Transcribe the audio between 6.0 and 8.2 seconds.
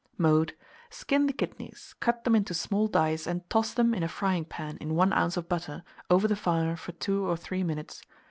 over the fire for 2 or 3 minutes.